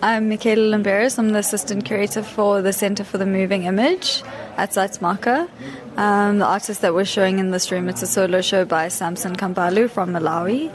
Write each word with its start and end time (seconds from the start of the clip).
I'm 0.00 0.28
Michaela 0.28 0.76
Lamberis. 0.76 1.18
I'm 1.18 1.30
the 1.30 1.40
assistant 1.40 1.84
curator 1.84 2.22
for 2.22 2.62
the 2.62 2.72
Center 2.72 3.02
for 3.02 3.18
the 3.18 3.26
Moving 3.26 3.64
Image 3.64 4.22
at 4.56 4.70
Saitsmaka. 4.70 5.48
Um, 5.96 6.38
the 6.38 6.46
artist 6.46 6.82
that 6.82 6.94
we're 6.94 7.04
showing 7.04 7.40
in 7.40 7.50
this 7.50 7.72
room, 7.72 7.88
it's 7.88 8.00
a 8.02 8.06
solo 8.06 8.40
show 8.40 8.64
by 8.64 8.86
Samson 8.86 9.34
Kambalu 9.34 9.90
from 9.90 10.10
Malawi. 10.10 10.70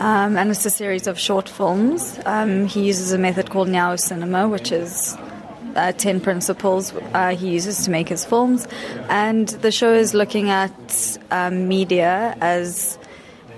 Um, 0.00 0.36
and 0.36 0.50
it's 0.50 0.64
a 0.64 0.70
series 0.70 1.08
of 1.08 1.18
short 1.18 1.48
films. 1.48 2.20
Um, 2.24 2.66
he 2.66 2.86
uses 2.86 3.12
a 3.12 3.18
method 3.18 3.50
called 3.50 3.66
Nyao 3.66 3.98
Cinema, 3.98 4.48
which 4.48 4.70
is 4.70 5.16
uh, 5.74 5.90
10 5.90 6.20
principles 6.20 6.94
uh, 7.12 7.34
he 7.34 7.50
uses 7.50 7.84
to 7.86 7.90
make 7.90 8.08
his 8.08 8.24
films. 8.24 8.68
And 9.08 9.48
the 9.48 9.72
show 9.72 9.92
is 9.92 10.14
looking 10.14 10.48
at 10.48 11.18
um, 11.32 11.66
media 11.66 12.36
as 12.40 13.00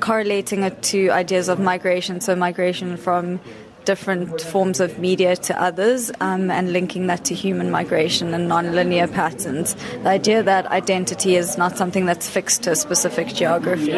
correlating 0.00 0.62
it 0.62 0.82
to 0.84 1.10
ideas 1.10 1.50
of 1.50 1.60
migration. 1.60 2.22
So, 2.22 2.34
migration 2.34 2.96
from 2.96 3.40
different 3.84 4.40
forms 4.40 4.80
of 4.80 4.98
media 4.98 5.36
to 5.36 5.60
others 5.60 6.10
um, 6.20 6.50
and 6.50 6.72
linking 6.72 7.06
that 7.06 7.24
to 7.24 7.34
human 7.34 7.70
migration 7.70 8.34
and 8.34 8.48
non-linear 8.48 9.08
patterns. 9.08 9.74
The 10.02 10.10
idea 10.10 10.42
that 10.42 10.66
identity 10.66 11.36
is 11.36 11.58
not 11.58 11.76
something 11.76 12.06
that's 12.06 12.28
fixed 12.28 12.62
to 12.64 12.72
a 12.72 12.76
specific 12.76 13.28
geography. 13.28 13.92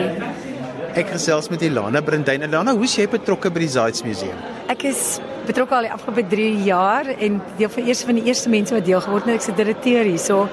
Ek 0.94 1.08
gesels 1.10 1.50
met 1.50 1.62
Ilana 1.66 1.98
Brindyn. 2.06 2.44
Ilana, 2.46 2.70
hoe 2.76 2.86
is 2.86 2.92
jy 2.94 3.08
betrokke 3.10 3.50
by 3.50 3.64
die 3.64 3.70
Zaits 3.72 4.04
Museum? 4.06 4.36
Ek 4.70 4.84
is 4.86 5.18
betrokke 5.48 5.74
al 5.74 5.88
die 5.88 5.90
afgelope 5.90 6.22
3 6.30 6.44
jaar 6.68 7.10
en 7.18 7.40
deel 7.58 7.72
van 7.74 7.88
eers 7.90 8.04
van 8.06 8.20
die 8.20 8.22
eerste 8.30 8.52
mense 8.52 8.76
wat 8.76 8.86
deel 8.86 9.02
geword 9.02 9.26
het, 9.26 9.40
ek 9.40 9.46
se 9.48 9.56
direkteur 9.58 10.06
hier. 10.06 10.22
So 10.22 10.46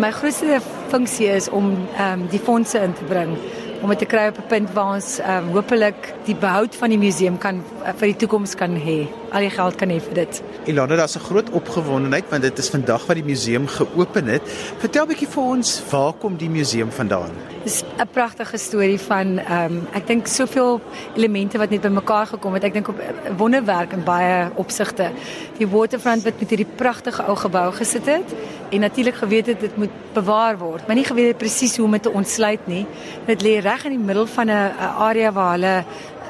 my 0.00 0.08
grootste 0.16 0.62
funksie 0.94 1.28
is 1.34 1.50
om 1.52 1.74
ehm 1.98 2.22
um, 2.22 2.24
die 2.32 2.40
fondse 2.40 2.80
in 2.80 2.96
te 2.96 3.04
bring 3.10 3.36
om 3.82 3.90
dit 3.90 3.98
te 3.98 4.06
kry 4.06 4.28
op 4.30 4.38
'n 4.38 4.46
punt 4.48 4.72
waar 4.72 4.94
ons 4.94 5.18
um, 5.18 5.48
hopelik 5.52 6.14
die 6.24 6.34
behoud 6.34 6.76
van 6.76 6.88
die 6.88 6.98
museum 6.98 7.38
kan 7.38 7.62
uh, 7.82 7.90
vir 7.98 8.12
die 8.12 8.16
toekoms 8.16 8.54
kan 8.54 8.76
hê. 8.78 9.06
Al 9.32 9.40
die 9.40 9.50
geld 9.50 9.74
kan 9.74 9.88
hê 9.90 9.98
vir 10.00 10.14
dit. 10.14 10.42
Ilana, 10.64 10.96
daar's 10.96 11.16
'n 11.16 11.26
groot 11.26 11.50
opgewondenheid 11.50 12.24
want 12.30 12.42
dit 12.42 12.58
is 12.58 12.70
vandag 12.70 13.06
wat 13.06 13.16
die 13.16 13.24
museum 13.24 13.66
geopen 13.66 14.26
het. 14.26 14.42
Vertel 14.78 15.06
bietjie 15.06 15.28
vir 15.28 15.42
ons, 15.42 15.82
waar 15.90 16.12
kom 16.12 16.36
die 16.36 16.50
museum 16.50 16.90
vandaan? 16.90 17.30
Dis 17.64 17.82
'n 17.98 18.08
pragtige 18.12 18.56
storie 18.58 18.98
van 18.98 19.38
ehm 19.38 19.72
um, 19.72 19.88
ek 19.92 20.06
dink 20.06 20.26
soveel 20.26 20.80
elemente 21.16 21.58
wat 21.58 21.70
net 21.70 21.80
bymekaar 21.80 22.26
gekom 22.26 22.54
het. 22.54 22.64
Ek 22.64 22.72
dink 22.72 22.88
op 22.88 22.98
'n 22.98 23.36
wonderwerk 23.36 23.92
in 23.92 24.04
baie 24.04 24.50
opsigte. 24.54 25.10
Die 25.58 25.68
waterfront 25.68 26.22
wat 26.22 26.38
met 26.38 26.48
hierdie 26.48 26.72
pragtige 26.76 27.22
ou 27.22 27.36
gebou 27.36 27.72
gesit 27.72 28.06
het 28.06 28.34
en 28.70 28.80
natuurlik 28.80 29.14
geweet 29.14 29.46
het 29.46 29.60
dit 29.60 29.76
moet 29.76 29.90
bewaar 30.12 30.58
word, 30.58 30.86
maar 30.86 30.96
nie 30.96 31.04
geweet 31.04 31.26
het 31.26 31.38
presies 31.38 31.76
hoe 31.76 31.86
om 31.86 31.92
dit 31.92 32.02
te 32.02 32.10
ontsluit 32.10 32.66
nie. 32.66 32.86
Dit 33.26 33.42
lê 33.42 33.60
reg 33.72 33.84
in 33.88 33.96
die 33.96 34.06
middel 34.06 34.26
van 34.26 34.46
'n 34.46 34.72
area 35.08 35.32
waar 35.32 35.52
hulle 35.56 35.84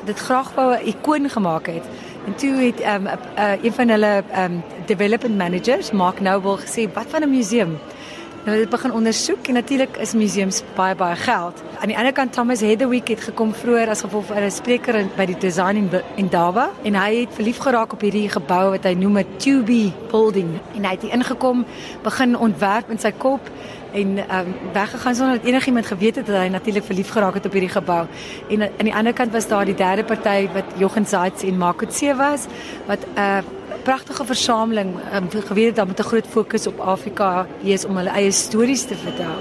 dit 0.05 0.19
graag 0.19 0.55
wou 0.55 0.69
'n 0.75 0.87
ikoon 0.87 1.29
gemaak 1.29 1.67
het. 1.67 1.85
En 2.27 2.35
toe 2.35 2.55
het 2.67 2.79
um, 2.87 3.07
uh, 3.07 3.65
een 3.65 3.73
van 3.73 3.89
hulle 3.89 4.23
um, 4.39 4.63
development 4.87 5.37
managers, 5.37 5.91
Mark 5.91 6.21
Noble, 6.21 6.59
gesê, 6.59 6.93
"Wat 6.95 7.07
van 7.09 7.23
'n 7.23 7.31
museum?" 7.31 7.79
Nou 8.45 8.59
het 8.59 8.69
begin 8.69 8.93
ondersoek 8.93 9.47
en 9.47 9.55
natuurlik 9.55 9.97
is 9.97 10.13
museums 10.13 10.63
baie 10.75 10.95
baie 10.95 11.17
geld. 11.17 11.63
Aan 11.79 11.89
die 11.89 11.97
ander 11.97 12.13
kant 12.13 12.33
Thomas 12.33 12.61
Heatherwick 12.61 13.09
het 13.09 13.21
gekom 13.21 13.55
vroeër 13.55 13.89
as 13.89 14.01
gevolg 14.01 14.25
van 14.25 14.43
'n 14.43 14.51
spreker 14.51 15.07
by 15.17 15.25
die 15.25 15.39
design 15.39 15.77
in, 15.77 15.91
in 16.15 16.29
Dava 16.29 16.71
en 16.83 16.95
hy 16.95 17.21
het 17.21 17.35
verlief 17.35 17.59
geraak 17.59 17.93
op 17.93 18.01
hierdie 18.01 18.29
gebou 18.29 18.71
wat 18.71 18.85
hy 18.85 18.95
noem 18.95 19.19
'n 19.19 19.27
2B 19.37 19.73
building 20.11 20.59
en 20.75 20.85
hy 20.85 20.91
het 20.91 21.03
hier 21.03 21.13
ingekom, 21.13 21.65
begin 22.03 22.39
ontwerp 22.39 22.91
in 22.91 22.99
sy 22.99 23.13
kop 23.19 23.41
en 23.93 24.19
ehm 24.19 24.47
um, 24.47 24.55
weggegaan 24.73 25.15
sonder 25.15 25.37
dat 25.37 25.47
enigiemand 25.47 25.87
geweet 25.87 26.17
het 26.17 26.27
dat 26.27 26.37
hy 26.37 26.49
natuurlik 26.49 26.85
verlief 26.85 27.11
geraak 27.11 27.35
het 27.35 27.47
op 27.47 27.53
hierdie 27.53 27.71
gebou. 27.71 28.07
En 28.49 28.63
aan 28.63 28.85
die 28.85 28.95
ander 28.95 29.13
kant 29.13 29.33
was 29.33 29.49
daar 29.49 29.65
die 29.65 29.75
derde 29.75 30.05
party 30.05 30.49
wat 30.53 30.65
Jochen 30.77 31.07
Zaits 31.07 31.43
en 31.43 31.59
Makotse 31.59 32.15
was 32.17 32.47
wat 32.87 32.99
'n 32.99 33.19
uh, 33.19 33.39
pragtige 33.83 34.25
versameling 34.25 34.95
um, 35.15 35.29
geweet 35.31 35.67
het 35.67 35.77
dat 35.77 35.87
met 35.87 35.99
'n 35.99 36.03
groot 36.03 36.27
fokus 36.27 36.67
op 36.67 36.79
Afrika 36.79 37.47
wees 37.61 37.85
om 37.85 37.97
hulle 37.97 38.11
eie 38.11 38.31
stories 38.31 38.85
te 38.85 38.95
vertel. 38.95 39.39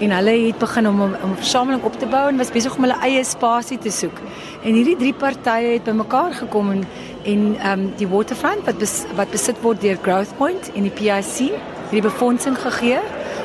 En 0.00 0.10
hulle 0.10 0.46
het 0.46 0.58
begin 0.58 0.88
om 0.88 1.02
'n 1.02 1.34
versameling 1.34 1.82
op 1.82 1.98
te 1.98 2.06
bou 2.06 2.28
en 2.28 2.36
was 2.36 2.50
besig 2.50 2.76
om 2.76 2.82
hulle 2.82 3.00
eie 3.00 3.24
spasie 3.24 3.78
te 3.78 3.90
soek. 3.90 4.18
En 4.62 4.72
hierdie 4.74 4.96
drie 4.96 5.14
partye 5.14 5.72
het 5.72 5.84
bymekaar 5.84 6.32
gekom 6.32 6.70
en 6.70 6.84
en 7.24 7.56
ehm 7.58 7.80
um, 7.80 7.92
die 7.96 8.08
waterfront 8.08 8.64
wat 8.64 8.78
bes, 8.78 9.04
wat 9.16 9.30
besit 9.30 9.60
word 9.60 9.80
deur 9.80 9.98
Growth 10.02 10.36
Point 10.36 10.72
en 10.74 10.82
die 10.82 10.90
PIC 10.90 11.52
hierdie 11.90 12.10
befondsing 12.10 12.58
gegee 12.58 12.98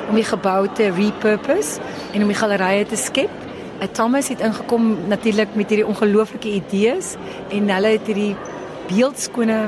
om 0.10 0.18
die 0.18 0.28
gebou 0.28 0.68
te 0.74 0.90
repurpose 0.96 1.80
en 2.14 2.26
om 2.26 2.32
die 2.32 2.38
gallerye 2.38 2.86
te 2.90 2.98
skep. 3.00 3.34
Uh, 3.80 3.88
Thomas 3.96 4.32
het 4.34 4.42
ingekom 4.44 4.96
natuurlik 5.08 5.54
met 5.56 5.70
hierdie 5.70 5.88
ongelooflike 5.88 6.50
idees 6.50 7.16
en 7.54 7.70
hulle 7.70 7.94
het 7.96 8.10
hierdie 8.10 8.34
beeldskone 8.90 9.60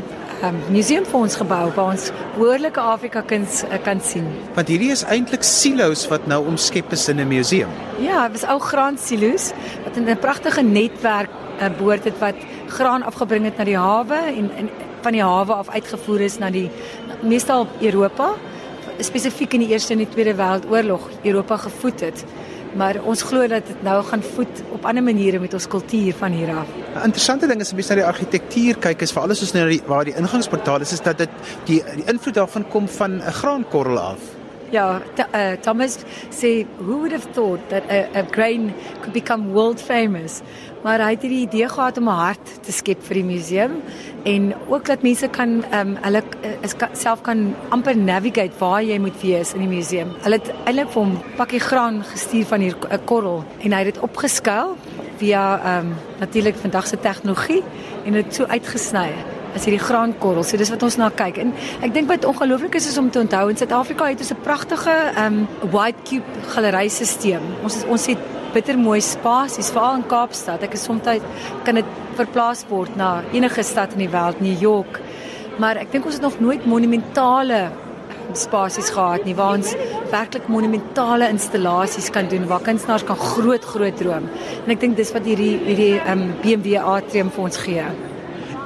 um, 0.41 0.57
museum 0.73 1.05
vir 1.05 1.19
ons 1.19 1.37
gebou 1.37 1.61
waar 1.75 1.93
ons 1.93 2.09
behoorlike 2.35 2.81
Afrika 2.81 3.21
kuns 3.21 3.61
uh, 3.67 3.77
kan 3.85 4.01
sien. 4.03 4.27
Want 4.57 4.71
hierdie 4.73 4.91
is 4.93 5.05
eintlik 5.05 5.45
silo's 5.47 6.07
wat 6.11 6.25
nou 6.31 6.41
omskep 6.51 6.91
is 6.97 7.07
in 7.09 7.21
'n 7.21 7.27
museum. 7.29 7.69
Ja, 8.01 8.27
dit 8.27 8.41
was 8.41 8.49
ou 8.49 8.59
graan 8.59 8.97
silo's 8.97 9.51
wat 9.85 9.97
'n 9.97 10.17
pragtige 10.19 10.61
netwerk 10.61 11.29
uh, 11.61 11.69
behoort 11.77 12.03
het 12.03 12.17
wat 12.19 12.35
graan 12.67 13.03
afgebring 13.03 13.45
het 13.45 13.57
na 13.57 13.63
die 13.63 13.77
hawe 13.77 14.15
en, 14.15 14.49
en 14.57 14.69
van 15.01 15.11
die 15.11 15.23
hawe 15.23 15.53
af 15.53 15.69
uitgevoer 15.69 16.21
is 16.21 16.37
na 16.37 16.49
die 16.49 16.69
meestal 17.21 17.67
Europa 17.79 18.33
spesifiek 18.99 19.53
in 19.53 19.65
die 19.65 19.69
Eerste 19.69 19.93
en 19.93 20.03
die 20.03 20.09
Tweede 20.09 20.35
Wêreldoorlog 20.35 21.09
Europa 21.23 21.57
gevoed 21.57 21.99
het. 21.99 22.25
Maar 22.75 23.01
ons 23.03 23.21
glo 23.27 23.47
dat 23.47 23.67
dit 23.67 23.83
nou 23.83 24.03
gaan 24.03 24.21
voed 24.23 24.61
op 24.71 24.85
ander 24.85 25.03
maniere 25.03 25.39
met 25.39 25.53
ons 25.53 25.67
kultuur 25.67 26.13
van 26.13 26.31
hier 26.31 26.55
af. 26.55 26.67
'n 26.95 27.05
Interessante 27.05 27.47
ding 27.47 27.61
is 27.61 27.73
as 27.73 27.87
jy 27.87 27.89
na 27.89 27.95
die 27.95 28.05
argitektuur 28.05 28.77
kyk, 28.77 29.01
is 29.01 29.11
veral 29.11 29.31
as 29.31 29.41
ons 29.41 29.53
nou 29.53 29.69
die 29.69 29.81
waar 29.85 30.05
die 30.05 30.15
ingangsportaal 30.15 30.81
is, 30.81 30.91
is 30.91 31.01
dat 31.01 31.17
dit 31.17 31.29
die 31.65 31.83
die 31.95 32.05
invloed 32.05 32.33
daarvan 32.33 32.67
kom 32.69 32.87
van 32.87 33.11
'n 33.11 33.31
graankorrel 33.31 33.99
af. 33.99 34.40
Ja, 34.71 35.01
uh, 35.19 35.57
Thomas 35.59 35.97
sê 36.31 36.65
who 36.79 36.99
would 36.99 37.11
have 37.11 37.27
thought 37.33 37.59
that 37.69 37.83
a, 37.91 38.07
a 38.19 38.23
grain 38.23 38.73
could 39.01 39.11
become 39.11 39.51
world 39.51 39.81
famous? 39.81 40.39
Maar 40.83 41.03
hy 41.03 41.09
het 41.11 41.25
hierdie 41.25 41.41
idee 41.43 41.67
gehad 41.67 41.97
om 41.99 42.07
'n 42.07 42.15
hart 42.15 42.63
te 42.63 42.71
skep 42.71 43.03
vir 43.03 43.19
die 43.19 43.23
museum 43.23 43.81
en 44.23 44.53
ook 44.69 44.85
dat 44.85 45.03
mense 45.03 45.27
kan 45.27 45.63
ehm 45.71 45.87
um, 45.87 45.97
hulle 46.01 46.23
uh, 46.23 46.63
is 46.63 46.73
ka, 46.73 46.87
self 46.93 47.21
kan 47.21 47.51
amper 47.69 47.97
navigate 47.97 48.55
waar 48.59 48.83
jy 48.83 48.97
moet 48.99 49.19
wees 49.21 49.53
in 49.53 49.59
die 49.59 49.75
museum. 49.75 50.15
Hulle 50.23 50.39
het 50.39 50.53
eintlik 50.63 50.89
vir 50.95 51.01
hom 51.03 51.19
pakkie 51.35 51.59
graan 51.59 52.03
gestuur 52.03 52.45
van 52.45 52.59
hier 52.61 52.75
'n 52.89 53.05
korrel 53.05 53.43
en 53.59 53.71
hy 53.71 53.83
het 53.83 53.93
dit 53.93 54.03
opgeskuil 54.03 54.77
via 55.17 55.59
ehm 55.59 55.85
um, 55.85 55.93
natuurlik 56.19 56.55
vandag 56.55 56.87
se 56.87 56.99
tegnologie 56.99 57.63
en 58.05 58.13
dit 58.13 58.35
so 58.35 58.45
uitgesny 58.45 59.11
as 59.55 59.65
hierdie 59.65 59.81
graankorrel. 59.83 60.43
So 60.43 60.57
dis 60.57 60.71
wat 60.73 60.83
ons 60.83 60.97
na 60.97 61.09
kyk. 61.09 61.39
En 61.43 61.53
ek 61.85 61.93
dink 61.93 62.11
wat 62.11 62.25
ongelooflik 62.25 62.75
is 62.79 62.87
is 62.91 62.97
om 62.97 63.09
te 63.09 63.19
onthou 63.19 63.49
in 63.49 63.57
Suid-Afrika 63.57 64.09
het 64.11 64.19
ons 64.19 64.31
'n 64.31 64.43
pragtige 64.43 64.95
ehm 65.15 65.41
um, 65.41 65.71
white 65.71 66.01
cube 66.03 66.45
galerysisteem. 66.53 67.41
Ons 67.63 67.75
is, 67.75 67.85
ons 67.85 68.05
het 68.05 68.17
bittermooi 68.53 69.01
spasies 69.01 69.71
veral 69.71 69.95
in 69.95 70.07
Kaapstad. 70.07 70.63
Ek 70.63 70.73
is 70.73 70.83
soms 70.83 71.01
kan 71.63 71.75
dit 71.75 71.85
verplaas 72.15 72.65
word 72.69 72.95
na 72.95 73.21
enige 73.31 73.63
stad 73.63 73.93
in 73.93 74.05
die 74.05 74.11
wêreld, 74.11 74.41
New 74.41 74.59
York. 74.59 74.99
Maar 75.59 75.77
ek 75.77 75.91
dink 75.91 76.05
ons 76.05 76.13
het 76.13 76.23
nog 76.23 76.39
nooit 76.39 76.65
monumentale 76.65 77.71
spasies 78.37 78.91
gehad 78.95 79.25
nie 79.25 79.35
waar 79.35 79.57
ons 79.57 79.73
werklik 80.11 80.47
monumentale 80.47 81.27
installasies 81.29 82.09
kan 82.15 82.29
doen 82.31 82.47
waar 82.47 82.63
kunstenaars 82.63 83.03
kan 83.03 83.19
groot 83.19 83.65
groot 83.65 83.97
droom. 83.97 84.29
En 84.65 84.71
ek 84.71 84.79
dink 84.79 84.97
dis 84.99 85.11
wat 85.15 85.27
hierdie 85.27 85.57
hierdie 85.65 85.97
ehm 85.99 86.29
um, 86.29 86.31
BMW 86.43 86.79
atrium 86.79 87.31
vir 87.31 87.43
ons 87.49 87.61
gee. 87.65 87.85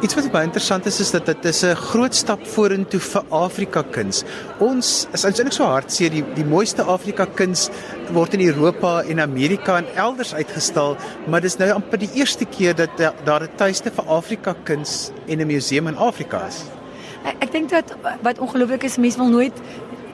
Iets 0.03 0.11
wat 0.17 0.25
baie 0.28 0.44
interessant 0.44 0.85
is 0.89 0.97
is 1.00 1.13
dat 1.13 1.25
dit 1.25 1.45
is 1.45 1.63
'n 1.63 1.75
groot 1.75 2.16
stap 2.16 2.41
vorentoe 2.47 3.00
vir 3.00 3.23
Afrika 3.29 3.81
kuns. 3.81 4.23
Ons 4.59 5.07
is 5.13 5.23
eintlik 5.23 5.53
so 5.53 5.63
hartseer 5.63 6.09
die 6.09 6.23
die 6.35 6.44
mooiste 6.44 6.83
Afrika 6.83 7.25
kuns 7.25 7.69
word 8.11 8.34
in 8.34 8.41
Europa 8.41 9.03
en 9.03 9.19
Amerika 9.19 9.78
en 9.78 9.85
elders 9.95 10.34
uitgestal, 10.34 10.97
maar 11.28 11.41
dis 11.41 11.57
nou 11.57 11.72
amper 11.72 12.00
die 12.00 12.09
eerste 12.13 12.45
keer 12.45 12.75
dat 12.75 12.89
daar 13.23 13.44
'n 13.44 13.55
tuiste 13.55 13.91
vir 13.91 14.05
Afrika 14.05 14.55
kuns 14.63 15.11
en 15.28 15.39
'n 15.39 15.47
museum 15.47 15.88
in 15.88 15.97
Afrika 15.97 16.45
is. 16.47 16.63
Ek, 17.23 17.35
ek 17.39 17.51
dink 17.51 17.69
dat 17.69 17.96
wat 18.22 18.40
ongelooflik 18.40 18.84
is, 18.84 18.97
mense 18.97 19.17
wil 19.17 19.29
nooit 19.29 19.53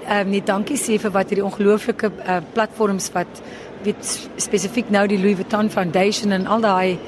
ehm 0.08 0.28
um, 0.28 0.30
net 0.30 0.46
dankie 0.46 0.78
sê 0.78 1.00
vir 1.00 1.12
wat 1.12 1.30
hierdie 1.30 1.46
ongelooflike 1.46 2.12
uh, 2.28 2.38
platforms 2.54 3.12
wat 3.14 3.42
weet 3.84 4.30
spesifiek 4.36 4.90
nou 4.90 5.08
die 5.08 5.18
Louis 5.18 5.36
Vuitton 5.36 5.70
Foundation 5.70 6.32
en 6.32 6.48
al 6.48 6.62
daai 6.62 7.00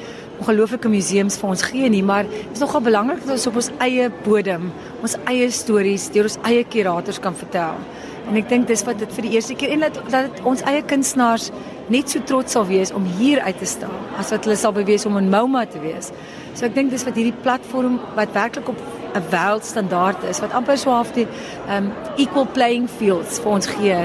ongelooflike 0.44 0.92
museums 0.92 1.38
vir 1.40 1.52
ons 1.54 1.64
gee 1.64 1.90
nie, 1.90 2.04
maar 2.04 2.28
dit 2.28 2.56
is 2.58 2.64
nogal 2.64 2.84
belangrik 2.84 3.22
dat 3.24 3.38
ons 3.38 3.48
op 3.48 3.60
ons 3.62 3.70
eie 3.86 4.10
bodem 4.26 4.68
ons 5.04 5.16
eie 5.32 5.50
stories 5.52 6.10
deur 6.12 6.28
ons 6.28 6.40
eie 6.50 6.64
kurators 6.68 7.20
kan 7.24 7.36
vertel. 7.36 7.80
En 8.28 8.40
ek 8.40 8.50
dink 8.52 8.68
dis 8.68 8.84
wat 8.88 9.00
dit 9.00 9.12
vir 9.18 9.28
die 9.28 9.34
eerste 9.36 9.56
keer 9.60 9.74
en 9.76 9.86
dat 9.86 10.00
dat 10.12 10.42
ons 10.48 10.64
eie 10.70 10.84
kunstenaars 10.88 11.50
net 11.92 12.12
so 12.12 12.24
trots 12.28 12.56
sal 12.56 12.68
wees 12.68 12.94
om 12.96 13.06
hier 13.20 13.42
uit 13.44 13.60
te 13.60 13.68
staan 13.68 13.96
as 14.20 14.32
wat 14.32 14.48
hulle 14.48 14.60
sal 14.60 14.76
bewees 14.76 15.06
om 15.08 15.20
in 15.20 15.32
MoMA 15.32 15.66
te 15.72 15.82
wees. 15.84 16.12
So 16.56 16.68
ek 16.68 16.76
dink 16.76 16.92
dis 16.94 17.04
wat 17.08 17.20
hierdie 17.20 17.36
platform 17.44 18.00
wat 18.18 18.36
werklik 18.36 18.72
op 18.72 18.80
'n 19.14 19.24
wêreldstandaard 19.32 20.24
is 20.30 20.40
wat 20.40 20.52
amper 20.52 20.78
so 20.78 20.90
half 20.90 21.12
die 21.14 21.28
um 21.70 21.92
equal 22.18 22.48
playing 22.48 22.88
fields 22.90 23.40
vir 23.40 23.52
ons 23.52 23.68
gee 23.68 24.02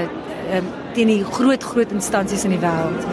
um 0.55 0.65
teen 0.93 1.07
die 1.07 1.23
groot 1.23 1.63
groot 1.63 1.91
instansies 1.91 2.43
in 2.43 2.51
die 2.51 2.63
wêreld. 2.63 3.03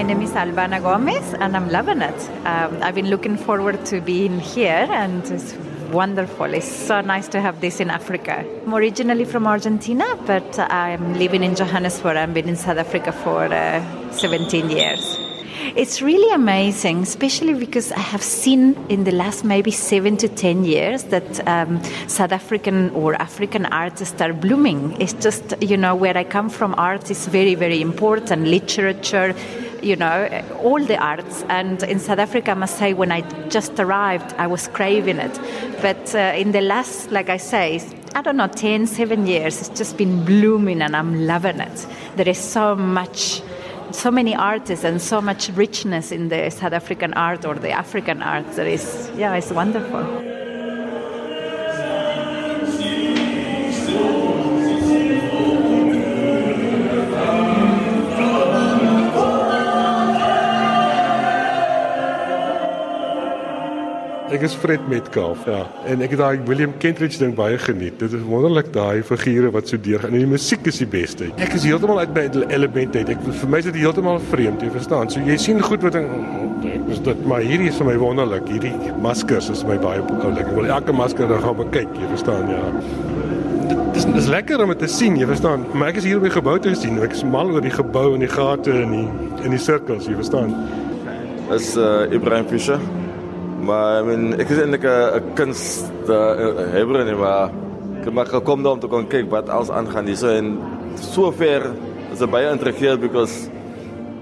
My 0.00 0.06
name 0.06 0.22
is 0.22 0.30
Albana 0.30 0.80
Gomez, 0.80 1.34
and 1.34 1.54
I'm 1.54 1.68
loving 1.68 2.00
it. 2.00 2.30
Um, 2.46 2.82
I've 2.82 2.94
been 2.94 3.10
looking 3.10 3.36
forward 3.36 3.84
to 3.84 4.00
being 4.00 4.40
here, 4.40 4.88
and 4.90 5.22
it's 5.30 5.52
wonderful. 5.92 6.54
It's 6.54 6.66
so 6.66 7.02
nice 7.02 7.28
to 7.28 7.40
have 7.42 7.60
this 7.60 7.80
in 7.80 7.90
Africa. 7.90 8.42
I'm 8.64 8.74
originally 8.74 9.26
from 9.26 9.46
Argentina, 9.46 10.06
but 10.24 10.58
I'm 10.58 11.18
living 11.18 11.42
in 11.42 11.54
Johannesburg. 11.54 12.16
I've 12.16 12.32
been 12.32 12.48
in 12.48 12.56
South 12.56 12.78
Africa 12.78 13.12
for 13.12 13.44
uh, 13.44 14.10
17 14.12 14.70
years. 14.70 15.18
It's 15.76 16.00
really 16.00 16.34
amazing, 16.34 17.02
especially 17.02 17.52
because 17.52 17.92
I 17.92 17.98
have 17.98 18.22
seen 18.22 18.74
in 18.88 19.04
the 19.04 19.12
last 19.12 19.44
maybe 19.44 19.70
seven 19.70 20.16
to 20.16 20.28
ten 20.28 20.64
years 20.64 21.04
that 21.04 21.46
um, 21.46 21.84
South 22.08 22.32
African 22.32 22.88
or 22.90 23.14
African 23.16 23.66
artists 23.66 24.20
are 24.22 24.32
blooming. 24.32 24.98
It's 24.98 25.12
just, 25.12 25.62
you 25.62 25.76
know, 25.76 25.94
where 25.94 26.16
I 26.16 26.24
come 26.24 26.48
from, 26.48 26.74
art 26.78 27.10
is 27.10 27.26
very, 27.26 27.54
very 27.54 27.82
important. 27.82 28.46
Literature, 28.46 29.34
you 29.82 29.96
know, 29.96 30.44
all 30.62 30.84
the 30.84 30.96
arts. 30.96 31.44
And 31.48 31.82
in 31.82 31.98
South 31.98 32.18
Africa, 32.18 32.52
I 32.52 32.54
must 32.54 32.78
say, 32.78 32.92
when 32.92 33.12
I 33.12 33.20
just 33.48 33.78
arrived, 33.78 34.34
I 34.38 34.46
was 34.46 34.68
craving 34.68 35.18
it. 35.18 35.40
But 35.80 36.14
uh, 36.14 36.34
in 36.36 36.52
the 36.52 36.60
last, 36.60 37.10
like 37.10 37.28
I 37.28 37.36
say, 37.36 37.82
I 38.14 38.22
don't 38.22 38.36
know, 38.36 38.48
10, 38.48 38.86
7 38.86 39.26
years, 39.26 39.60
it's 39.60 39.78
just 39.78 39.96
been 39.96 40.24
blooming 40.24 40.82
and 40.82 40.96
I'm 40.96 41.26
loving 41.26 41.60
it. 41.60 41.86
There 42.16 42.28
is 42.28 42.38
so 42.38 42.74
much 42.74 43.42
so 43.92 44.10
many 44.10 44.36
artists 44.36 44.84
and 44.84 45.02
so 45.02 45.20
much 45.20 45.48
richness 45.50 46.12
in 46.12 46.28
the 46.28 46.48
South 46.50 46.72
African 46.72 47.12
art 47.14 47.44
or 47.44 47.56
the 47.56 47.70
African 47.70 48.22
art 48.22 48.50
that 48.52 48.68
is, 48.68 49.10
yeah, 49.16 49.34
it's 49.34 49.50
wonderful. 49.50 50.39
Ek 64.40 64.46
is 64.46 64.54
Fred 64.56 64.80
Metcalf, 64.88 65.42
ja. 65.44 65.66
En 65.84 66.00
ek 66.00 66.14
het 66.14 66.20
daai 66.22 66.38
William 66.48 66.70
Kentridge 66.80 67.18
ding 67.20 67.34
baie 67.36 67.58
geniet. 67.60 67.98
Dit 68.00 68.14
is 68.16 68.22
wonderlik 68.24 68.70
daai 68.72 69.02
figure 69.04 69.50
wat 69.52 69.68
so 69.68 69.76
deurgaan. 69.76 70.14
En 70.16 70.22
die 70.22 70.30
musiek 70.30 70.64
is 70.64 70.78
die 70.80 70.86
beste. 70.88 71.26
Ek 71.44 71.58
is 71.58 71.66
heeltemal 71.68 71.98
uit 72.00 72.14
by 72.16 72.22
elemente 72.48 73.02
uit. 73.02 73.10
Ek 73.12 73.26
vir 73.26 73.50
my 73.52 73.58
is 73.60 73.66
dit 73.68 73.76
heeltemal 73.82 74.16
vreemd, 74.30 74.62
jy 74.64 74.70
verstaan. 74.72 75.10
So 75.12 75.20
jy 75.28 75.36
sien 75.36 75.60
goed 75.60 75.84
wat 75.84 75.98
is 76.00 77.02
dit 77.04 77.20
maar 77.28 77.44
hierdie 77.44 77.68
is 77.68 77.76
vir 77.82 77.90
my 77.90 77.96
wonderlik. 78.00 78.48
Hierdie 78.48 78.72
maskers 79.04 79.50
is 79.52 79.60
my 79.68 79.76
baie 79.82 80.00
oulik. 80.00 80.40
Ek 80.46 80.56
wil 80.56 80.70
elke 80.72 80.94
masker 80.96 81.28
dan 81.28 81.44
gaan 81.44 81.60
kyk, 81.76 81.92
jy 82.00 82.08
verstaan, 82.14 82.48
ja. 82.48 82.62
Dit 83.92 84.16
is 84.22 84.30
lekker 84.32 84.64
om 84.64 84.72
dit 84.72 84.80
te 84.86 84.88
sien, 84.88 85.18
jy 85.20 85.28
verstaan. 85.28 85.68
Maar 85.74 85.92
ek 85.92 86.00
is 86.00 86.08
hier 86.08 86.16
om 86.16 86.24
die 86.24 86.32
gebou 86.32 86.56
te 86.56 86.72
sien. 86.80 86.96
Ek 87.04 87.12
is 87.12 87.26
mal 87.28 87.52
oor 87.52 87.60
die 87.60 87.74
gebou 87.76 88.14
en 88.14 88.24
die 88.24 88.32
gate 88.32 88.72
en 88.86 88.96
die 88.96 89.04
in 89.44 89.52
die 89.52 89.60
sirkels, 89.60 90.08
jy 90.08 90.16
verstaan. 90.16 90.56
Is 91.52 91.74
uh 91.76 92.08
Ibrahim 92.08 92.48
Fischer. 92.48 92.80
Maar 93.70 94.00
I 94.00 94.04
mean, 94.08 94.32
ek 94.42 94.50
is 94.50 94.58
eintlik 94.58 94.82
'n 94.82 95.34
kunst 95.38 96.08
uh, 96.10 96.34
hebber 96.74 97.04
nie, 97.06 97.14
maar 97.14 97.52
ek 98.00 98.08
het 98.08 98.14
maar 98.16 98.26
gekom 98.26 98.66
om 98.66 98.80
te 98.82 98.88
kon 98.90 99.06
kyk 99.06 99.30
wat 99.30 99.46
alles 99.46 99.70
aangaan 99.70 100.08
hier 100.10 100.18
so 100.18 100.26
en 100.26 100.58
sover 100.98 101.68
is 102.10 102.18
dit 102.18 102.30
baie 102.30 102.50
intrigerend 102.50 103.00
because 103.04 103.46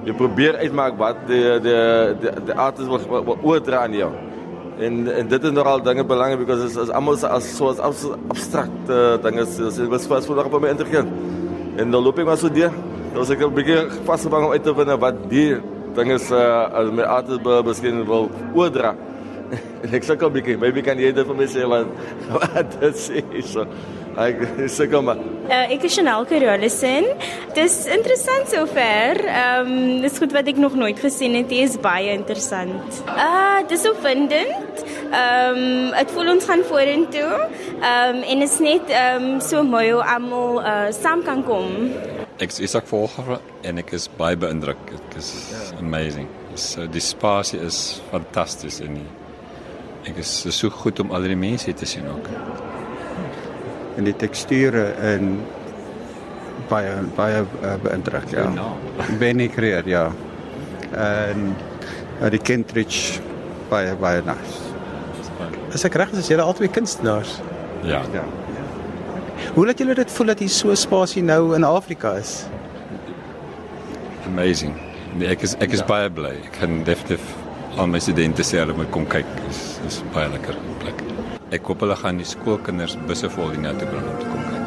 jy 0.04 0.12
probeer 0.12 0.60
uitmaak 0.60 0.98
wat 1.00 1.24
die 1.30 1.40
die 1.64 1.80
die, 2.20 2.34
die 2.50 2.58
artist 2.66 2.92
wil 3.08 3.38
oordra 3.40 3.86
aan 3.86 3.96
jou. 3.96 4.10
En 4.84 5.08
en 5.16 5.32
dit 5.32 5.48
is 5.48 5.56
nogal 5.56 5.80
dinge 5.82 6.04
belangrik 6.04 6.44
because 6.44 6.68
is 6.68 6.76
is 6.76 6.92
almal 6.92 7.16
as 7.16 7.48
so 7.56 7.72
as 7.72 8.04
abstrakte 8.28 9.00
dinge 9.24 9.48
is 9.48 9.80
was 9.88 10.08
was 10.12 10.28
vir 10.28 10.42
nog 10.42 10.52
baie 10.52 10.76
intrigerend. 10.76 11.12
En 11.78 11.90
dan 11.90 12.02
loop 12.02 12.18
ek 12.18 12.28
maar 12.28 12.36
so 12.36 12.52
deur. 12.52 12.72
Dan 13.14 13.24
sê 13.24 13.32
ek 13.32 13.48
'n 13.48 13.54
bietjie 13.54 13.80
vasgevang 14.04 14.44
om 14.44 14.52
uit 14.52 14.62
te 14.62 14.74
vind 14.74 14.98
wat 15.00 15.28
die 15.30 15.56
dinge 15.94 16.14
is 16.20 16.30
uh, 16.30 16.68
as 16.68 16.92
my 16.92 17.02
artist 17.02 17.40
beskryf 17.42 18.04
wil 18.06 18.28
oordra. 18.54 19.07
Ek 19.96 20.04
sukkel 20.04 20.28
'n 20.28 20.34
bietjie. 20.34 20.58
Maybe 20.58 20.82
kan 20.82 20.98
jy 20.98 21.12
dit 21.12 21.26
vir 21.26 21.36
my 21.36 21.46
sê 21.48 21.64
wat 21.68 21.88
wat 22.34 22.80
dit 22.80 22.94
sê 22.94 23.22
so. 23.42 23.66
Ek 24.18 24.40
sukkel 24.66 25.02
maar. 25.06 25.18
Uh, 25.46 25.70
ek 25.70 25.84
is 25.86 25.94
Chanel 25.94 26.24
Carolison. 26.26 27.04
Dis 27.54 27.74
interessant 27.86 28.50
sover. 28.50 29.20
Ehm 29.22 29.68
um, 29.70 30.00
dis 30.02 30.18
goed 30.18 30.34
wat 30.34 30.48
ek 30.50 30.58
nog 30.58 30.74
nooit 30.74 30.98
gesien 30.98 31.36
het. 31.38 31.46
Dit 31.52 31.70
is 31.70 31.76
baie 31.78 32.10
interessant. 32.16 32.98
Ah, 33.06 33.22
uh, 33.22 33.60
dis 33.70 33.86
opwindend. 33.86 34.82
Ehm 35.12 35.60
um, 35.62 35.92
dit 35.94 36.10
voel 36.16 36.32
ons 36.34 36.48
gaan 36.50 36.64
vorentoe. 36.66 37.36
Ehm 37.78 38.18
um, 38.18 38.24
en 38.34 38.42
is 38.48 38.58
net 38.58 38.90
ehm 38.90 39.28
um, 39.28 39.40
so 39.40 39.62
mooi 39.62 39.86
hoe 39.92 40.02
almal 40.02 40.60
uh, 40.64 40.90
saam 40.90 41.22
kan 41.22 41.44
kom. 41.46 41.94
Ek 42.42 42.50
is 42.50 42.60
Isak 42.68 42.90
Volger 42.90 43.38
en 43.62 43.78
ek 43.78 43.94
is 43.94 44.10
baie 44.18 44.36
beïndruk. 44.36 44.82
Dit 44.90 45.22
is 45.22 45.30
amazing. 45.78 46.26
So 46.58 46.90
die 46.90 47.02
spasie 47.02 47.62
is 47.62 48.02
fantasties 48.10 48.82
in 48.82 48.98
die 48.98 49.08
Ek 50.08 50.20
is 50.22 50.32
so 50.56 50.70
goed 50.72 51.00
om 51.02 51.12
al 51.12 51.26
die 51.28 51.36
mense 51.36 51.72
te 51.76 51.86
sien 51.88 52.06
ook. 52.08 52.28
En 53.98 54.06
die 54.06 54.16
teksture 54.16 54.84
en 55.04 55.38
baie 56.68 56.94
baie 57.16 57.42
uh, 57.42 57.74
beïndruk 57.82 58.32
ja. 58.32 58.46
Ben 59.20 59.40
ek 59.44 59.56
kreer 59.58 59.88
ja. 59.88 60.06
En 60.92 61.52
uh, 61.52 62.30
die 62.32 62.40
Kentridge 62.40 63.20
baie 63.68 63.94
baie 64.00 64.24
nice. 64.26 64.64
As 65.74 65.84
ek 65.84 65.98
reg 66.00 66.12
is, 66.14 66.24
is 66.24 66.30
julle 66.32 66.46
albei 66.46 66.70
kunstenaars. 66.72 67.38
Ja. 67.86 68.02
Ja. 68.14 68.24
Hoe 69.54 69.66
laat 69.68 69.80
julle 69.80 69.94
dit 69.98 70.12
voel 70.12 70.32
dat 70.32 70.40
hier 70.42 70.52
so 70.52 70.74
spasie 70.74 71.22
nou 71.22 71.54
in 71.56 71.66
Afrika 71.66 72.16
is? 72.18 72.46
Amazing. 74.26 74.74
Nee, 75.16 75.28
ek 75.32 75.44
is 75.46 75.54
ek 75.62 75.76
is 75.76 75.84
ja. 75.84 75.88
baie 75.88 76.08
bly. 76.12 76.34
Ek 76.48 76.58
kan 76.60 76.82
definitief 76.88 77.24
al 77.76 77.86
my 77.86 78.00
studente 78.00 78.42
sê 78.46 78.62
hulle 78.62 78.76
moet 78.78 78.90
kom 78.94 79.06
kyk. 79.06 79.28
Dis 79.46 79.60
is 79.88 80.00
baie 80.14 80.30
lekker 80.32 80.56
plek. 80.84 81.04
Ek 81.58 81.68
hoop 81.68 81.84
hulle 81.84 81.96
gaan 81.96 82.20
die 82.20 82.28
skoolkinders 82.28 82.96
busse 83.08 83.30
vol 83.36 83.52
hiernatoe 83.54 83.90
bring 83.92 84.08
om 84.14 84.22
te 84.22 84.32
kom 84.32 84.46
kyk. 84.48 84.57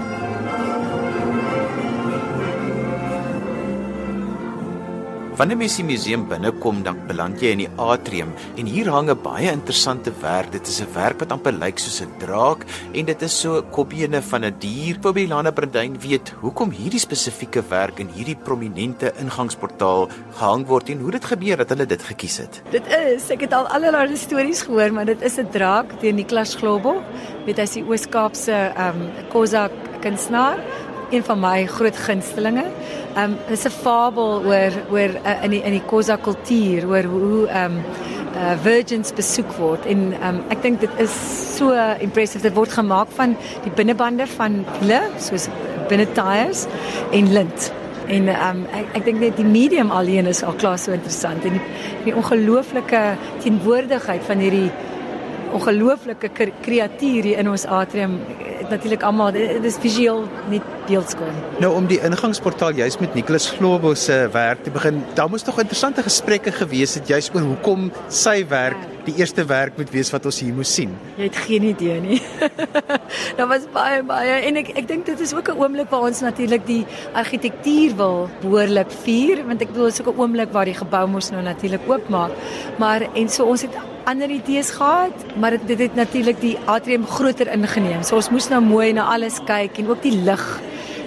Wanneer 5.41 5.57
mens 5.57 5.73
die 5.79 5.85
museum 5.87 6.27
binnekom, 6.29 6.83
dan 6.85 6.99
beland 7.09 7.39
jy 7.41 7.55
in 7.55 7.63
die 7.63 7.69
atrium 7.81 8.29
en 8.61 8.67
hier 8.69 8.91
hang 8.93 9.07
'n 9.09 9.21
baie 9.23 9.49
interessante 9.49 10.11
werk. 10.21 10.51
Dit 10.51 10.67
is 10.67 10.81
'n 10.81 10.93
werk 10.93 11.17
wat 11.17 11.31
amper 11.31 11.51
lyk 11.51 11.79
soos 11.79 12.01
'n 12.01 12.13
draak 12.19 12.61
en 12.93 13.05
dit 13.05 13.21
is 13.21 13.39
so 13.39 13.63
kopbene 13.71 14.21
van 14.21 14.45
'n 14.45 14.53
dier. 14.59 14.99
Pobelana 14.99 15.51
Brandyn 15.51 15.97
weet 15.99 16.29
hoekom 16.41 16.69
hierdie 16.69 16.99
spesifieke 16.99 17.63
werk 17.69 17.99
in 17.99 18.09
hierdie 18.13 18.35
prominente 18.35 19.13
ingangsportaal 19.17 20.09
gehang 20.37 20.67
word 20.67 20.89
en 20.89 20.99
hoe 20.99 21.11
dit 21.11 21.25
gebeur 21.25 21.57
dat 21.57 21.69
hulle 21.69 21.85
dit 21.87 22.03
gekies 22.03 22.37
het. 22.37 22.61
Dit 22.69 22.85
is, 22.87 23.31
ek 23.31 23.41
het 23.41 23.53
al 23.53 23.67
allerlei 23.67 24.15
stories 24.15 24.61
gehoor, 24.61 24.93
maar 24.93 25.05
dit 25.05 25.21
is 25.21 25.39
'n 25.39 25.49
draak 25.49 26.01
deur 26.01 26.13
Niklas 26.13 26.55
Globo. 26.55 27.01
Weet 27.45 27.57
is 27.57 27.73
die 27.73 27.83
Oos-Kaapse 27.83 28.73
ehm 28.75 29.01
um, 29.01 29.09
Kozak 29.31 29.71
kunstenaar 30.01 30.59
een 31.11 31.23
van 31.23 31.39
my 31.39 31.65
groot 31.67 31.97
gunstelinge. 31.97 32.65
Ehm 33.15 33.23
um, 33.23 33.37
dis 33.47 33.65
'n 33.65 33.69
fabel 33.69 34.41
oor 34.45 34.71
oor 34.91 35.11
uh, 35.25 35.43
in 35.43 35.49
die 35.49 35.61
in 35.61 35.71
die 35.71 35.85
Khoza 35.85 36.15
kultuur 36.15 36.87
oor 36.87 37.03
hoe 37.03 37.47
ehm 37.47 37.65
um, 37.71 37.83
uh, 38.35 38.53
virgins 38.63 39.13
besoek 39.13 39.51
word 39.59 39.85
en 39.85 40.13
um, 40.27 40.39
ek 40.49 40.61
dink 40.61 40.79
dit 40.79 40.89
is 40.97 41.11
so 41.57 41.75
impressive. 41.99 42.43
Dit 42.43 42.55
word 42.55 42.71
gemaak 42.71 43.11
van 43.17 43.35
die 43.63 43.71
binnebande 43.75 44.27
van 44.27 44.65
wiele 44.79 45.01
soos 45.19 45.47
binne 45.89 46.07
tyres 46.15 46.65
en 47.11 47.33
lint. 47.33 47.71
En 48.07 48.27
um, 48.27 48.63
ek 48.75 48.95
ek 48.99 49.05
dink 49.05 49.19
net 49.19 49.37
die 49.39 49.47
medium 49.47 49.91
alleen 49.91 50.27
is 50.31 50.43
al 50.43 50.55
klaar 50.59 50.79
so 50.79 50.91
interessant 50.91 51.45
en 51.45 51.59
die, 51.59 51.65
die 52.07 52.15
ongelooflike 52.15 53.03
teenwoordigheid 53.43 54.23
van 54.27 54.43
hierdie 54.43 54.71
ongelooflike 55.51 56.29
kreatuur 56.61 57.23
hier 57.23 57.37
in 57.37 57.49
ons 57.49 57.65
atrium 57.65 58.19
natuurlik 58.71 59.03
almal 59.03 59.33
dis 59.35 59.77
visueel 59.83 60.23
net 60.51 60.65
beeldskoon. 60.87 61.35
Nou 61.63 61.73
om 61.75 61.87
die 61.89 61.99
ingangsportaal 62.03 62.77
juis 62.79 62.97
met 63.01 63.13
Nicholas 63.17 63.49
Globo 63.57 63.93
se 63.99 64.23
werk 64.33 64.63
te 64.63 64.71
begin, 64.73 65.01
daar 65.17 65.29
moes 65.31 65.45
tog 65.47 65.59
interessante 65.59 66.03
gesprekke 66.05 66.53
gewees 66.55 66.95
het 66.99 67.11
juis 67.11 67.29
oor 67.35 67.45
hoekom 67.51 67.91
sy 68.07 68.41
werk 68.47 68.79
die 69.05 69.15
eerste 69.17 69.43
werk 69.49 69.77
moet 69.79 69.89
wees 69.89 70.11
wat 70.13 70.25
ons 70.29 70.39
hier 70.43 70.53
moes 70.53 70.71
sien. 70.77 70.91
Jy 71.17 71.27
het 71.29 71.37
geen 71.47 71.63
idee 71.71 71.97
nie. 72.03 72.19
daar 73.37 73.49
was 73.49 73.65
baie 73.73 74.01
baie 74.05 74.39
en 74.47 74.59
ek 74.61 74.73
ek 74.83 74.89
dink 74.89 75.07
dit 75.09 75.23
is 75.25 75.33
ook 75.33 75.49
'n 75.49 75.57
oomblik 75.57 75.89
waar 75.89 76.07
ons 76.09 76.21
natuurlik 76.21 76.65
die 76.67 76.85
argitektuur 77.13 77.95
wil 77.97 78.29
behoorlik 78.41 78.91
vier 79.03 79.41
want 79.45 79.61
ek 79.61 79.73
bedoel 79.73 79.89
is 79.89 80.01
ook 80.01 80.13
'n 80.13 80.21
oomblik 80.21 80.53
waar 80.53 80.69
die 80.69 80.77
gebou 80.77 81.07
mos 81.07 81.31
nou 81.31 81.41
natuurlik 81.41 81.81
oopmaak. 81.87 82.31
Maar 82.77 83.09
en 83.15 83.29
so 83.29 83.45
ons 83.45 83.61
het 83.61 83.73
ander 84.05 84.29
idees 84.29 84.71
gehad, 84.71 85.25
maar 85.39 85.57
dit 85.67 85.79
het 85.79 85.95
natuurlik 85.95 86.41
die 86.41 86.57
atrium 86.65 87.05
groter 87.05 87.51
ingeneem. 87.51 88.03
So 88.03 88.15
ons 88.15 88.29
moes 88.29 88.49
nou 88.49 88.61
mooi 88.61 88.91
na 88.93 89.07
alles 89.13 89.39
kyk 89.45 89.77
en 89.77 89.89
ook 89.93 90.01
die 90.03 90.15
lig 90.15 90.45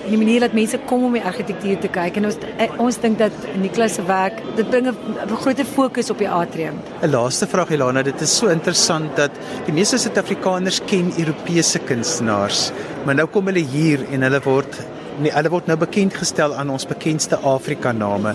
en 0.04 0.12
die 0.12 0.18
manier 0.20 0.44
dat 0.44 0.52
mense 0.52 0.78
kom 0.88 1.06
om 1.06 1.14
die 1.16 1.22
argitektuur 1.24 1.78
te 1.80 1.88
kyk 1.92 2.18
en 2.20 2.28
ons 2.28 2.36
eh, 2.60 2.68
ons 2.82 2.98
dink 3.00 3.16
dat 3.18 3.46
Niklas 3.60 3.96
se 3.96 4.04
werk 4.04 4.40
dit 4.58 4.68
bring 4.70 4.88
'n 4.88 5.36
groter 5.40 5.64
fokus 5.64 6.10
op 6.10 6.18
die 6.18 6.28
atrium. 6.28 6.76
'n 7.02 7.10
Laaste 7.10 7.46
vraag 7.46 7.70
Elana, 7.70 8.02
dit 8.02 8.20
is 8.20 8.36
so 8.36 8.48
interessant 8.48 9.16
dat 9.16 9.30
die 9.66 9.72
meeste 9.72 9.98
Suid-Afrikaners 9.98 10.80
ken 10.86 11.12
Europese 11.18 11.78
kunstenaars, 11.78 12.72
maar 13.04 13.14
nou 13.14 13.26
kom 13.26 13.46
hulle 13.46 13.64
hier 13.64 14.04
en 14.12 14.22
hulle 14.22 14.40
word 14.40 14.84
nie 15.22 15.30
hulle 15.30 15.50
word 15.50 15.66
nou 15.70 15.76
bekend 15.78 16.14
gestel 16.14 16.54
aan 16.54 16.70
ons 16.70 16.86
bekendste 16.86 17.36
Afrika 17.36 17.92
name. 17.92 18.34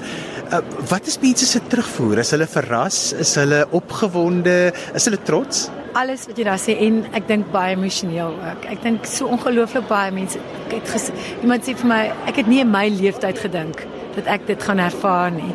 Uh, 0.50 0.64
wat 0.90 1.06
is 1.06 1.20
mense 1.22 1.46
se 1.46 1.60
terugvoer? 1.70 2.24
Is 2.24 2.32
hulle 2.34 2.48
verras? 2.50 3.12
Is 3.14 3.36
hulle 3.38 3.68
opgewonde? 3.70 4.72
Is 4.98 5.06
hulle 5.06 5.20
trots? 5.22 5.68
Alles 5.94 6.24
wat 6.26 6.40
jy 6.42 6.46
daar 6.48 6.58
sê 6.58 6.74
en 6.88 7.04
ek 7.18 7.28
dink 7.30 7.52
baie 7.54 7.76
emosioneel 7.76 8.34
ook. 8.34 8.66
Ek 8.74 8.82
dink 8.82 9.06
so 9.06 9.30
ongelooflik 9.30 9.86
baie 9.92 10.10
mense. 10.16 10.42
Ek 10.66 10.80
het 10.80 10.90
ges, 10.96 11.12
iemand 11.44 11.70
sê 11.70 11.76
vir 11.78 11.90
my, 11.92 12.00
ek 12.32 12.42
het 12.42 12.50
nie 12.50 12.64
in 12.64 12.74
my 12.74 12.88
lewenstyd 12.96 13.42
gedink 13.46 13.86
dat 14.16 14.26
ek 14.34 14.48
dit 14.48 14.64
gaan 14.66 14.82
ervaar 14.82 15.30
nie 15.32 15.52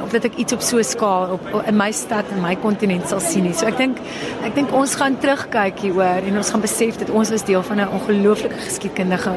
of 0.00 0.12
dat 0.14 0.24
ek 0.24 0.38
iets 0.40 0.54
op 0.56 0.62
so 0.64 0.78
'n 0.80 0.88
skaal 0.88 1.34
op, 1.36 1.42
op 1.52 1.66
in 1.68 1.76
my 1.76 1.90
stad 1.92 2.24
en 2.32 2.40
my 2.40 2.54
kontinent 2.56 3.08
sal 3.08 3.20
sien 3.20 3.44
nie. 3.44 3.52
So 3.52 3.66
ek 3.66 3.76
dink 3.76 3.98
ek 4.42 4.54
dink 4.54 4.72
ons 4.72 4.94
gaan 4.96 5.18
terugkyk 5.20 5.84
hieroor 5.84 6.24
en 6.24 6.36
ons 6.36 6.50
gaan 6.50 6.64
besef 6.64 6.96
dat 6.96 7.10
ons 7.10 7.30
was 7.30 7.44
deel 7.44 7.62
van 7.62 7.80
'n 7.80 7.92
ongelooflike 7.92 8.56
geskiedkundige 8.56 9.34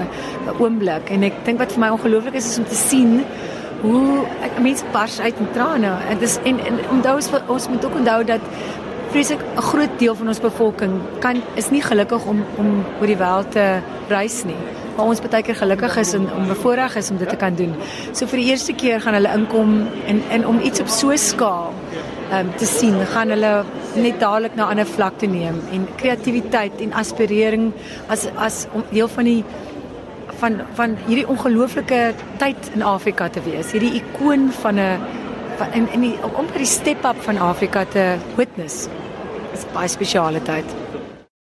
oomblik 0.59 1.11
en 1.11 1.23
ek 1.23 1.43
dink 1.45 1.59
wat 1.59 1.71
vir 1.71 1.79
my 1.79 1.89
ongelooflik 1.89 2.35
is 2.35 2.47
is 2.47 2.57
om 2.57 2.65
te 2.65 2.75
sien 2.75 3.25
hoe 3.83 4.23
mense 4.63 4.85
bars 4.91 5.19
uit 5.19 5.39
in 5.39 5.51
trane. 5.55 5.91
En 6.09 6.21
dis 6.21 6.37
en, 6.47 6.59
en 6.59 6.79
onthou 6.95 7.15
ons 7.19 7.29
ons 7.47 7.67
moet 7.67 7.85
ook 7.85 7.99
onthou 7.99 8.23
dat 8.23 8.41
vreeslik 9.13 9.41
'n 9.55 9.61
groot 9.61 9.99
deel 9.99 10.15
van 10.15 10.27
ons 10.27 10.39
bevolking 10.39 10.93
kan 11.19 11.41
is 11.53 11.69
nie 11.69 11.81
gelukkig 11.81 12.25
om 12.25 12.45
om 12.57 12.85
oor 12.99 13.07
die 13.07 13.17
wêreld 13.17 13.51
te 13.51 13.79
reis 14.07 14.43
nie 14.43 14.61
waar 14.95 15.09
ons 15.09 15.21
baie 15.21 15.43
keer 15.45 15.57
gelukkig 15.57 15.97
is 15.97 16.13
en 16.13 16.27
om 16.37 16.47
bevoorreg 16.47 16.95
is 17.01 17.09
om 17.11 17.17
dit 17.17 17.29
te 17.29 17.35
kan 17.35 17.55
doen. 17.55 17.73
So 18.11 18.29
vir 18.29 18.41
die 18.41 18.49
eerste 18.53 18.73
keer 18.73 19.01
gaan 19.01 19.17
hulle 19.17 19.31
inkom 19.37 19.87
en 20.07 20.21
en 20.29 20.47
om 20.47 20.59
iets 20.59 20.79
op 20.79 20.87
so 20.87 21.11
'n 21.11 21.17
skaal 21.17 21.73
um, 22.31 22.51
te 22.57 22.65
sien, 22.65 22.95
gaan 23.13 23.29
hulle 23.29 23.53
net 23.95 24.19
dadelik 24.19 24.55
na 24.55 24.65
'n 24.65 24.69
ander 24.69 24.85
vlak 24.85 25.17
te 25.17 25.25
neem 25.25 25.61
en 25.71 25.87
kreatiwiteit 25.95 26.81
en 26.81 26.93
aspirering 26.93 27.71
as 28.07 28.27
as 28.35 28.65
om 28.73 28.83
deel 28.89 29.07
van 29.07 29.23
die 29.23 29.43
van 30.43 30.59
van 30.77 30.95
hierdie 31.07 31.27
ongelooflike 31.31 31.99
tyd 32.41 32.71
in 32.75 32.83
Afrika 32.83 33.29
te 33.31 33.43
wees. 33.45 33.71
Hierdie 33.71 33.95
ikoon 34.01 34.49
van 34.61 34.79
'n 34.79 34.99
in 35.79 35.87
in 35.95 36.01
die 36.01 36.15
om 36.23 36.47
by 36.51 36.63
die 36.63 36.71
step 36.79 37.05
up 37.05 37.19
van 37.23 37.37
Afrika 37.37 37.85
te 37.85 38.17
witness. 38.35 38.87
Dit 39.51 39.59
is 39.59 39.65
baie 39.73 39.87
spesiale 39.87 40.41
tyd. 40.41 40.82